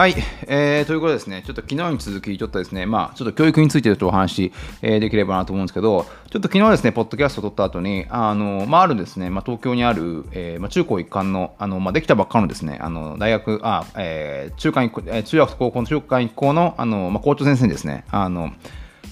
[0.00, 0.14] はい、
[0.46, 4.50] えー、ということですね、ちょっと昨日に続き、ちょっとですね、まあ、ちょっと教育についてちょっとお話、
[4.80, 18.52] えー、できればなと思うんですけど、ちょっと昨日ですね、ポッドキャストを撮った後に、あの、まあ、あるですね、まあ、東京にある、えー、まあ、中高一貫の、あの、まあ、できたばっかのですね、あの、大学、あ、えー、中間一、え、中学高校の中間一校の、あの、まあ、校長先生にですね、あの、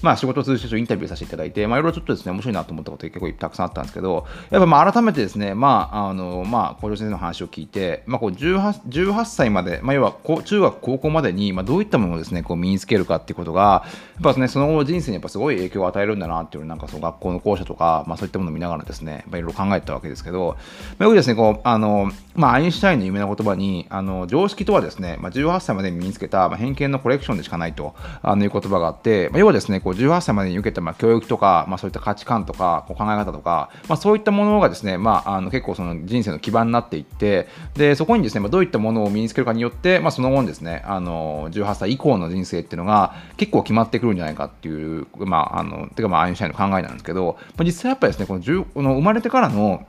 [0.01, 13.83] まあ、仕事を通じてインタビューさせていただいて、まあ、いろいろちょっとですね、面白いなと思ったこと結構たくさんあったんですけど、やっぱまあ改めてですね、まあ、あの、まあ、校長先生の話を聞いて、まあ、こう 18, 18歳まで、まあ、要は中学、高校までに、まあ、どういったものをですね、こう身につけるかっていうことが、
[14.21, 20.57] やっぱね、その後の人生にやっぱすごい影響を与えるんだなっていう、なんかその学校の校舎とか、まあ、そういったものを見ながらですね、まあ、いろいろ考えたわけですけど、
[20.97, 49.87] まあ、よくですね、こう、あの、まあ、アインシュタインの有名な言葉に、あの、常識とはですね、まあ、18歳までに身につけた、まあ、偏見のコレクションでしかないとあのいう言葉があって、まあ、要はですね、こう18歳までに受けたまあ教育とか、まあ、そういった価値観とかこう考え方とか、まあ、そういったものがですね、まあ、あの結構その人生の基盤になっていってでそこにですね、まあ、どういったものを身につけるかによって、まあ、その後にですねあの18歳以降の人生っていうのが結構決まってくるんじゃないかっていう、まあ、あのてかまあアインシュタインの考えなんですけど、まあ、実際やっぱりですねこのこの生まれてからの、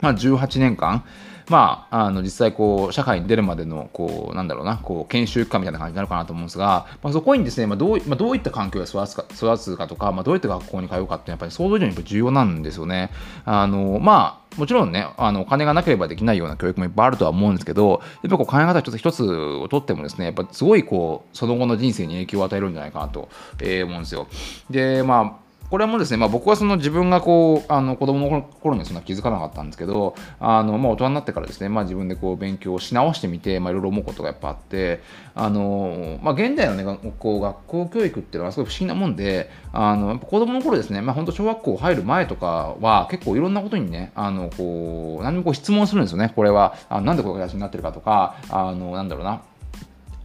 [0.00, 1.04] まあ、18年間
[1.48, 13.10] まあ、あの実際こう社会に出るまでのこうなんだろうなこう研修期間みたいな感じになるかなと思うんですが、まあ、そこにですね、まあ、どうまあ、どういった環境で育つか育つかとか、まあ、どういった学校に通うかってやっぱり想像以上に重要なんですよね。
[13.44, 23.28] あのまあもちろんね、あのお金がなければできないような教育もいっぱいあるとは思うんですけど、やっぱこう考え方一つ一つをとってもですね、やっぱすごいこう、その後の人生に影響を与えるんじゃないかなと、
[23.60, 24.28] えー、思うんですよ。
[24.70, 35.00] で、まあ、これもですね、まあ、僕はその自分がこうあの子供の頃にそんな気づかなかったんですけどあの、まあ、大人になってからですね、まあ、自分でこう勉強し直してみて、まあ、いろいろ思うことがやっぱあって
[35.34, 46.32] あの、まあ、現代の、ね、こう学校教育っていうのはすごい不思議なもんであのやっぱ子供の頃ですね、まあ、本当小学校入る前とかは結構いろんなことにねあのこう何もこう質問するんですよね。
[46.36, 49.42] これはあなんでこういう形になってるかとかあのなんだろうな。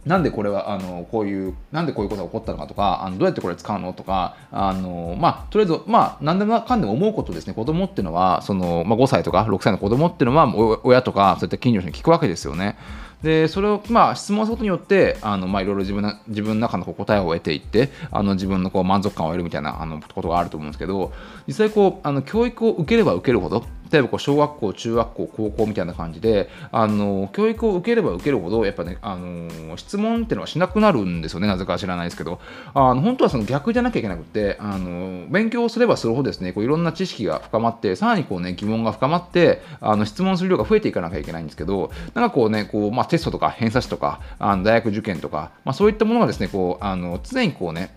[0.06, 12.76] なんでこれはあのこういうなんでこういうことが起こったのかとかあのどうやってこれ使うのとかあの、まあ、とりあえず、まあ、何でもかんでも思うことですね子供っていうのはその、まあ、5歳とか6歳の子供っていうのは親とかそういった近所に聞くわけですよね。
[13.22, 21.12] でそれを、まあ、質問することによってあの、まあ、いろいろ自分自分の中のこう答えを得ていってあの自分のこう満足感を得るみたいなあのことがあると思うんですけど
[21.46, 32.40] 実際こうあの教育を受ければ受けるほど例えばこう小学校中学校高校みたいな感じであの教育を受ければ受けるほどやっぱねあの質問っていうのはしなくなるんですよねなぜか知らないですけど。
[32.74, 47.94] あの本当はその逆じゃなきゃいけなくてあの勉強をすればするほどですねこういろんな知識が深まってさらにこうね疑問が深まってあの質問する量が増えていかなきゃいけないんですけどなんかこうねこう、まあ、テストとか偏差値とかあの大学受験とか、まあ、そういったものがですねこうあの常にこうね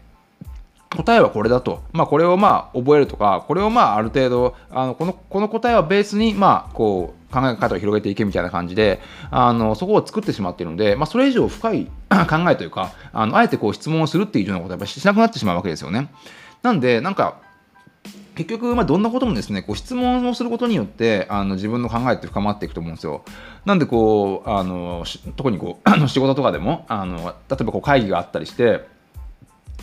[0.95, 16.09] 答えはこれだと、まあ、これをまあ覚えるとか、これをまあある程度、あのこのこの答えはベースにまあこう考え方を広げていけみたいな感じで、あのそこを作ってしまっているので、まあ、それ以上深い 考えというか、あのあえてこう質問をするっていうようなことはやっぱしなくなってしまうわけですよね。
[16.63, 17.35] なんで、なんか、
[18.35, 23.23] 結局、まあ、どんなこともですね、こう質問をすることによって、あの自分の考えって深まっていくと思うんですよ。
[23.65, 27.17] なんで、こう、あの特にこう 仕事とかでも、あの
[27.49, 28.85] 例えばこう会議があったりして、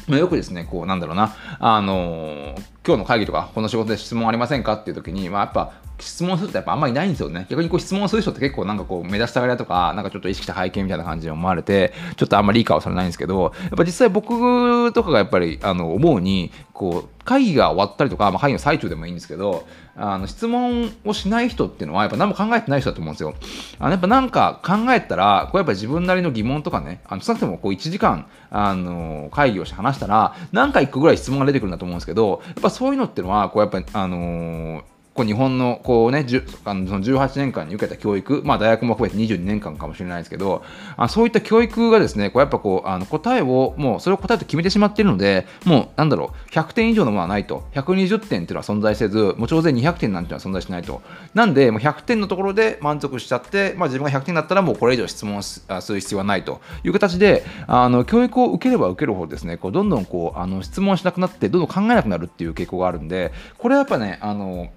[0.09, 2.55] まあ、よくですね、こう、なんだろうな、あの
[2.85, 4.73] 今日の会議とか、この仕事で質問ありませんか？
[4.75, 7.47] っていう時に、まあ、やっぱ、質問する人やっぱあんまりいないんですよね。
[7.49, 19.65] 逆にこう質問する人って結構なんかこう目立ちたがりだとか、なんかちょっと意識した背景みたいな感じに思われて、ちょっとあんまりいい顔されないんですけど、やっぱ実際僕とかがやっぱりあの思うに、こう会議が終わったりとか、まあ、会議の最中でもいいんですけど、
[19.95, 23.35] あの質問をしない人っていうのはやっぱ何も考えてない人だと思うんですよ。
[23.79, 34.83] あのやっぱなんか考えたら、こうやっぱ自分なりの疑問とかね、あの少なくともこう1時間あの会議をして話したら、何か1個ぐらい質問が出てくるんだと思うんですけど、やっぱそういうのってのは、こうやっぱりあの
[35.15, 36.27] こう日本のこう、ね、
[36.65, 40.65] あのその18年間に受けた教育、まあ、大学も含めて22年間かもしれないですけど
[40.97, 47.65] あそういった教育がですねこうやっぱこうあの答えをもうそれを答えと決めてしまっているのでもうなんだろう100点以上のものはないと。
[47.75, 51.03] 120点っていうのは存在せずもう当然200点なんていうのは存在しないと。
[51.35, 55.63] なんでもう100点のところで満足しちゃって、まあ、自分が100点だったらもうこれ以上質問す
[55.93, 56.61] る必要はないと。
[56.85, 64.71] いう形であの教育を受ければ受けるほどですねこうどんどんこうあの質問しなくなってどんどん考えなくなるっていう傾向があるんでこれはやっぱねあの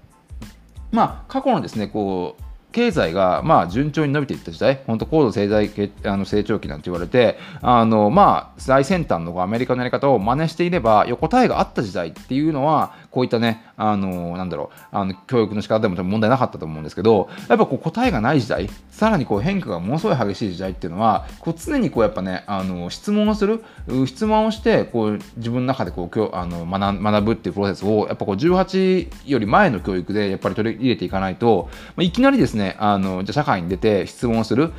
[0.96, 2.42] まあ、過去のですねこう
[2.72, 23.64] 経済がまあ順調に伸びていった時代、本当高度経済あの成長期なんて言われて、あのまあ最先端のアメリカのやり方を真似していれば、答えがあった時代っていうのは、こういったね、あのなんだろう、あの教育の仕方でも問題なかったと思うんですけど、やっぱこう答えがない時代、さらにこう変化がものすごい激しい時代っていうのは、こう常にこうやっぱね、あの質問をする、
[24.06, 34.72] 質問をして、こう自分の中でこうあの学学ぶっていうプロセスを、やっぱこう18より前の教育でやっぱり取り入れていかないと、まあ、いきなりですね、ねあのじゃ社会に出て質問する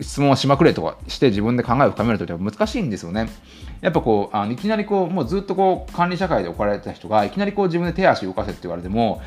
[0.00, 3.28] 質問をしまくれとかして自分で考えを深めるとは難しいんですよね。
[3.80, 9.20] やっぱこうあのいきなりこうもうずっとこう管理社会で置かれた人がいきなりこう自分で手足を動かせって言われても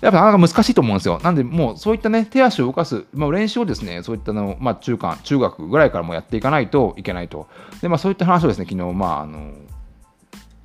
[0.00, 1.20] やっぱなかなか難しいと思うんですよ。
[1.22, 7.48] なんで、もうそういったね、手足を動かす、まあ、練習をですね、そういったの、まあ、中間、中学ぐらいからもやっていかないといけないと。
[7.82, 9.54] で、まあ、そういった話をですね、昨日、まあ、あの、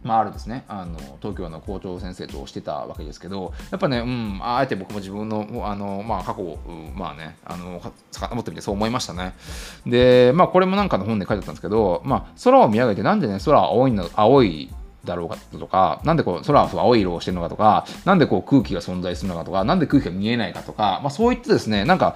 [0.03, 6.59] まあ、あるですねあの東京の校長先生としてたわけですけどやっぱね、うん、あえて僕も自分のあの、まあ、過去を、
[6.95, 9.33] まあね、あの遡ってみてそう思いましたね
[9.85, 14.69] で、まあ、これもなんかの本で書いてあったんですけど、まあ、空を見上げてなんでね空は青いの青い
[15.05, 22.15] だろうかとか、なんでこう空は青い色をしてるのかとか、なんでこう空気が存在するのかとか、なんで空気が見えないかとか、まあ、そういったですね、なんか、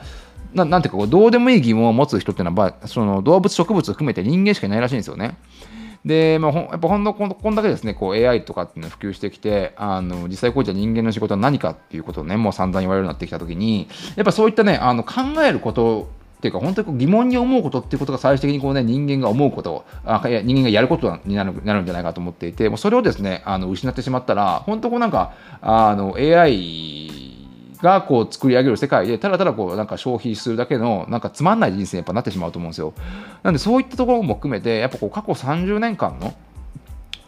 [0.54, 5.38] ななんていうか、どうでもいい疑問を持つ人っていうのは、その動物、植物含めて人間しかいないらしいんですよね。
[6.08, 27.37] で、まあ、やっぱほんのこんこんだけですね、こう AI とかっていうの普及してきて、あの実際こういった人間の仕事は何かっていうことをね、もう散々言われるようになってきたときに、やっぱそういったね、あの考えることっていうか、本当にこう疑問に思うことっていうことが最終的にこう、ね、人間が思うことあ、人間がやることになるなるんじゃないかと思っていて、もうそれをですね、あの失ってしまったら、本当こうなんか、あの AI
[27.82, 32.94] がこう作り上げる世界でただただこうなんか消費するだけのなんかつまんない人生にやっぱなってしまうと思うんですよ。
[33.44, 36.34] なんでそういったところも含めてやっぱこう過去30年間の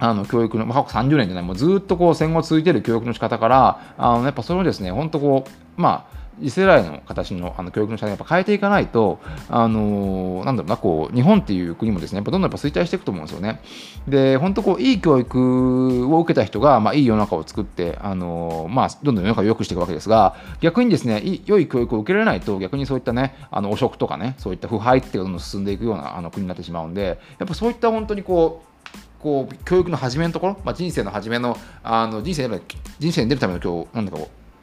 [0.02, 9.20] あの教育の、まあ、過去30年じゃないもうずっとこう戦後続いている教育の仕方からあのやっぱそれをですね本当こうまあ次世代の形のあの教育の仕方をやっぱ変えていかないと、
[9.50, 13.62] あのー、なんだろうな、こう、日本っていう国もですね、やっぱどんどんやっぱ衰退していくと思うんですよね。
[14.08, 28.70] で、本当こう、いい教育を受けた人が、まあ、いい世の中を作って、あのー、まあ、どんどん世の中を良くしていくわけですが、逆にですね、い良い教育を受けられないと、逆にそういったね、あの汚職とかね、そういった腐敗っていうのがどんどん進んでいくようなあの国になってしまうんで、やっぱそういった本当にこう、
[29.20, 32.48] こう教育の始めのところ、まあ、人生の初めのあの人生
[33.00, 34.18] 人生に出るための今日なんだか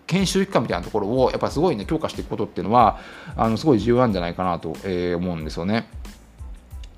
[0.07, 2.99] 研修期間みたいなところをやっぱすごいね強化していくことっていうのは
[3.37, 5.89] あのすごい重要なんじゃないかなと、えー、思うんですよね。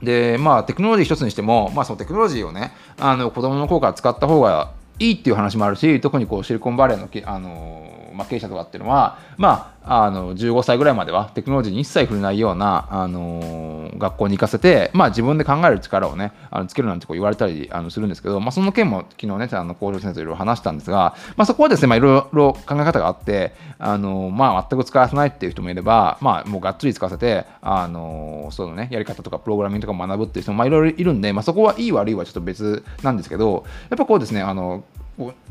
[0.02, 34.84] でまあテクノロジー一つにしても、まあ、そのテクノロジーをねあの子供の頃から使った方がいいっていう話もあるし特にこうシリコンバレーのあのまあ、経営者とかっていうのは、まあ、あの15歳ぐらいまではテクノロジーに一切触れないような、あの学校に行かせて、まあ、自分で考える力をねあのつけるなんてこう言われたりあのするんですけど、まあ、その件も昨日ねあの校長先生といろいろ話したんですが、まあ、そこはですね、まあ、いろいろ考え方があって、あのまあ、全く使わせないっていう人もいれば、まあ、もうがっつり使わせて、あのそのね、やり方とかプログラミングとか学ぶっていう人も、いろいろいるんで、まあ、そこはいい悪いはちょっと別なんですけどやっぱこうですねあの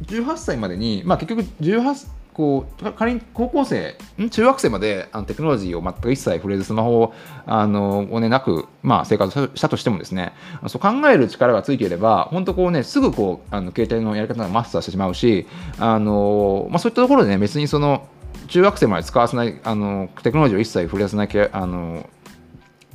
[0.05, 3.97] 18歳までに、まあ、結局18こう仮に高校生
[4.29, 7.13] 中学生まであのテクノロジーを全く一切触れずスマホを
[7.47, 10.33] あのを、ね、なく、まあ、生活したとしてもですね
[10.67, 15.47] そう考える力がついていれば本当こうねすぐこうあの携帯のやり方がマスターしてしまうし
[15.79, 18.07] あの、まあ、そういったところでね別にその
[18.49, 22.07] 中学生まで使わせないあのテクノロジーを一切触れさないあの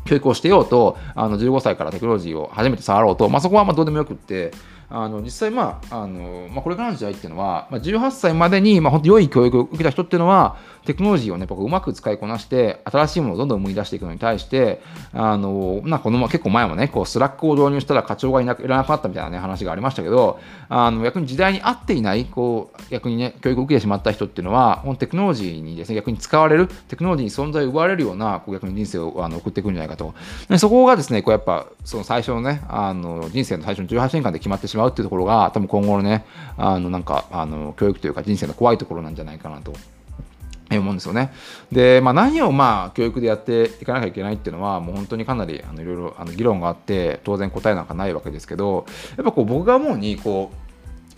[0.05, 4.53] 教育をしてようとあの15歳からテクノロジーを初めて触ろうと、まあ、そこはまあどうでもよくって
[4.95, 30.15] あの実際、まああのまあ、これからの時代っていうのは、まあ、18歳までに、まあ、本当良い教育を受けた人っていうのはテクノロジーをね、うまく使いこなして、新しいものをどんどん生み出していくのに対して、あの、なこの結構前もね、こうスラックを導入したら課長がいなくいらなくなったみたいなね、話がありましたけど、あの、逆に時代に合っていない、こう、逆にね、教育を受けてしまった人っていうのは、このテクノロジーにですね、逆に使われる、テクノロジーに存在を奪われるような、こう逆に人生をあの送っていくんじゃないかと。
[30.49, 36.25] でそこがですね、こうやっぱ、その最初のね、あの、人生の最初の18年間で決まってしまうっていうところが、多分今後のね、
[36.57, 39.73] あの、なんか、あの、教育というか人生の怖いところなんじゃないかなと。
[40.79, 41.33] 思うんですよね。
[41.71, 48.87] で、まあ、何をまあ教育でやっていかなきゃいけないっていうのはもう本当にかなりあのいろいろあの議論があって当然答えなんかないわけですけど
[49.17, 50.72] やっぱこう僕が思うにこう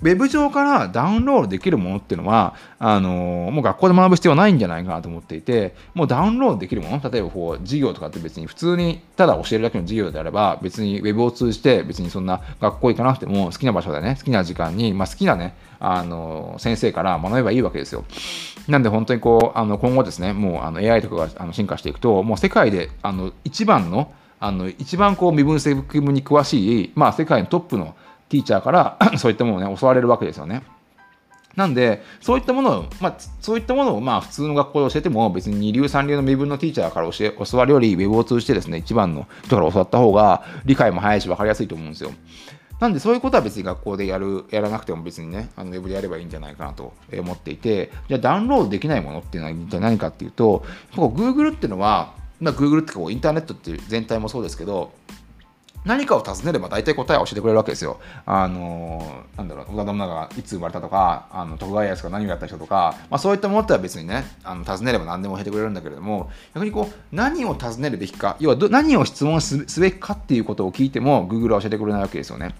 [0.05, 18.05] ウェブ上からダウンロードできるものっていうのはあのもう学校で学ぶ必要はないんじゃないかなと思っていてもうダウンロードできるもの例えばこう授業とかって別に普通にただ教えるだけの授業であれば別にウェブを通じて別にそんな学校行かなくても好きな場所でね好きな時間に、まあ、好きなねあの先生から学べばいいわけですよ。
[18.69, 27.95] なんで本当にこうあの今後ですねもうあの AI とかがあの進化していくともう世界であの一番のあの一番こう身分析に詳しい、まあ、世界のトップの
[28.29, 30.63] ティーチャーから そういったものをね教われるわけですよね。
[31.57, 42.11] なんで、そういったものを、まあ、そういったものを、まあ、普通の学校で教えても、別に二流三流の身分のティーチャーから教え、教わるより、ウェブを通じてですね、一番の人から教わった方が、理解も早いし、分かりやすいと思うんですよ。
[42.81, 54.93] なんでそういうことは別に学校でやる、やらなくても別にね、あのウェブでやればいいんじゃないかなと思っていて、じゃあダウンロードできないものっていうのは一体何かっていうと、Google っていうのは、まあ、Google ってこうインターネットっていう全体もそうですけど、
[55.85, 58.01] 何かを尋ねれば大体答えを教えてくれるわけですよ。
[58.25, 72.55] あのなんだろう織田信がいつ生まれたとかあの徳川家康が何をやった人とか、まあ、そういったものっては別にねあの尋ねれば何でも教えてくれるんだけれども逆にこう何を尋ねるべきか要は何を質問すべきかっていうことを聞いても Google は教えてくれないわけですよね。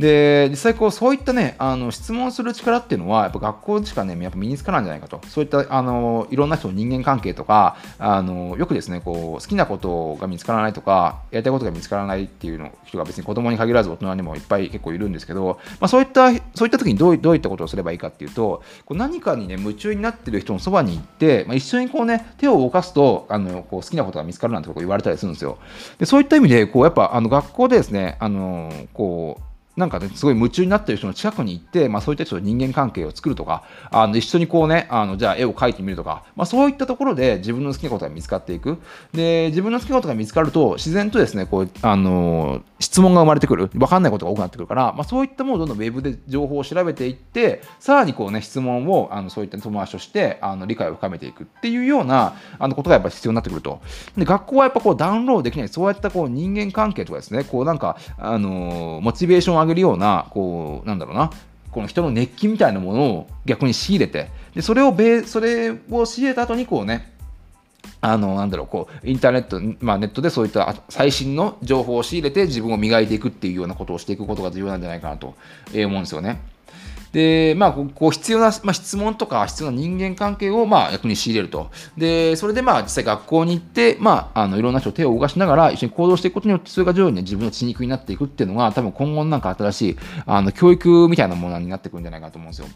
[0.00, 5.20] で実際こうそういったねあの質問する力っていうのはやっぱ学校でしかねやっぱ身につかないんじゃないかと。
[5.28, 25.58] そういったあのいろんな人の人間関係とかあのよくですねこう好きなことが見つからないとかやりたいことが見つからないっていうの人が別に子供に限らず大人にもいっぱい結構いるんですけど、まあ、そういったそういった時にどうどういったことをすればいいかっていうとこう何かにね夢中になってる人のそばに行って、まあ、一緒にこうね手を動かすとあのこう好きなことが見つかるなんてことを言われたりするんですよ。
[25.98, 29.49] でそういった意味でこうやっぱあの学校でですねあのこう
[29.80, 38.78] なんかね、すごい夢中になってる人の近くに行って、まあ、そういった人と人間関係を作るとか、あの一緒にこうね、あのじゃあ絵を描いてみるとか、まあ、そういったところで自分の好きなことが見つかっていく。
[39.12, 43.68] で、自分の好きなことが見つかると、自然とですね、こう、あの質問が生まれてくる。
[43.68, 53.80] 分かんないことが多くなってくるから、まあ、そういったものをどんどんウェブで情報を調べていって、さらにこうね、質問をあのそういった友達としてあの理解を深めていくっていうようなあのことがやっぱ必要になってくると。
[54.16, 61.30] で、学校はやっぱこうダウンロードできない、そういったこう人間関係とかですね、こうなんか、あのモチベーションを上げるような、こうなんだろうな
[61.70, 67.12] この人の熱気みたいなものを逆に仕入れてでそれをべそれを仕入れた後にこうね
[68.00, 75.34] あのなんだろうこうインターネット、まあ、ネットでそういった最新の情報を仕入れて自分を磨いていくっていうようなことをしていくことが重要なんじゃないかなと
[75.74, 76.40] 思うんですよね。
[77.12, 81.70] で、まあ、こう必要な、まあ、質問とか必要な人間関係を、まあ、役に仕入れると。
[81.96, 92.68] で、それで、まあ、実際学校に行って、まあ、あのいろんな人手を動かしながら一緒に行動していくことによって、それが徐々に、ね、自分の血肉になっていくっていうのが、多分今後なんか新しいあの教育みたいなものになってくるんじゃないかと思うんですよ。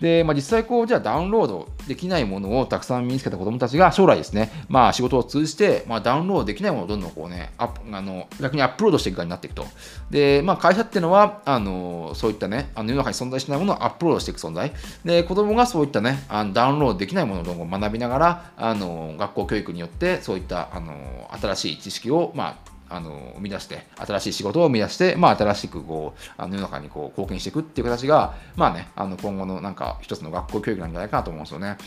[0.00, 9.66] で、まあ、実際こう、じゃあダウンロードできないものをたくさん身につけた子どもたちが将来ですね、まあ、仕事を通じて、まあ、ダウンロードできないものをどんどんこうね、アあの逆にアップロードしていく側になっていくと。
[10.10, 14.72] で、まあ、会社っていうのは、あのそういったね、あの世の中に存在しないものをアップロードしていく存在。
[15.04, 20.94] で、子供がそういったね、あのダウンロードできないものをどんどん学びながら、あの学校教育によって、そういったあの
[21.40, 31.78] 新しい知識を、まあ、あの生み出して新しい仕事を生み出して、まあ、新しくこうあの世の中にこう貢献していくっていう形が、まあね、あの今後のなんか一つの学校教育なんじゃないかなと思うんですよね。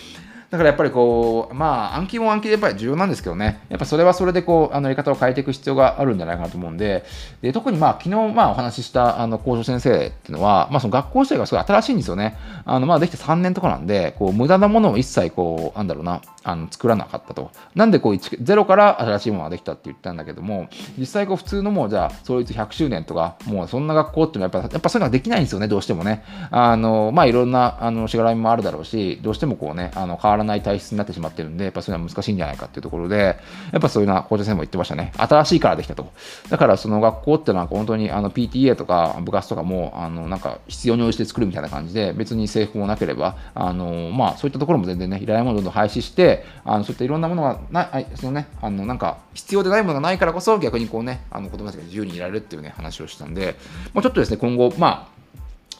[0.49, 7.05] だからやっぱりこう、まあ、暗記も暗記でやっぱり重要なんですけどね、やっぱそれはそれでこう、あのやり方を変えていく必要があるんじゃないかなと思うんで、
[7.41, 12.35] で特にまあ、昨日まあお話ししたあの校長先生っていうのは、まあその学校自体がすごい新しいんですよね。
[12.65, 17.51] あのまあできて3年とかなんで、こう無駄なものを一切こう、なんだろうな、あの作らなかったと。
[17.75, 26.23] なんでこうゼロから新しいものができたって言ったんだけども、実際こう普通のもうじゃあ創立100周年とか、もうそんな学校っていうのはやっぱやっぱそういうのはできないんですよね、どうしてもね。
[26.51, 33.37] あのまあいろんなあのしがらみもあるだろうし、どうしてもこうね、あの変わらない体質になってしまってるんで、やっぱそういうのは難しいんじゃないかっていうところで、
[33.71, 35.11] やっぱそういうのは校長先生も言ってましたね。
[35.17, 36.11] 新しいからできたと。
[36.49, 53.55] だからその学校っていうのは本当にあの PTA とか部活とかも、あのなんか必要に応じて作るみたいな感じで、別に制服もなければ、あのまあそういったところも全然ね、依頼もどんどん廃止して、あのそういったいろんなものがなそのね、あのなんか必要でないものがないからこそ逆にこうね、あの子供たちが自由にいられるっていうね、話をしたんで、
[53.93, 55.19] もうちょっとですね、今後、まあ、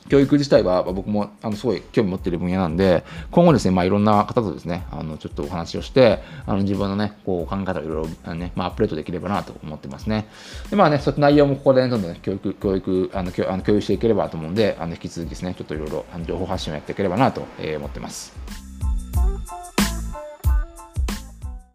[0.10, 10.28] 教育自体は僕もあのすごい興味持っている分野なんで、今後ですね、まあ、いろんな方とですね、あのちょっとお話をして、あの自分のね、こう考え方をいろいろね、まあ、アップデートできればなと思ってますね。
[10.72, 17.46] で、まあね、そういった内容もここで、ね、どんどん、ね、教育、教育、あの教あの共有していければと思うんで、あの引き続きですね、ちょっといろいろ情報発信をやっていければなと
[17.78, 18.69] 思ってます。